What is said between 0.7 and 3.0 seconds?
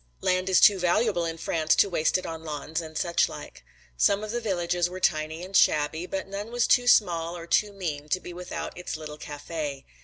valuable in France to waste it on lawns and